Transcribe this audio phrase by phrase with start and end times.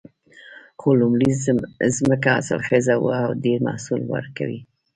[0.79, 1.31] خو لومړۍ
[1.99, 4.59] ځمکه حاصلخیزه وه او ډېر محصول ورکوي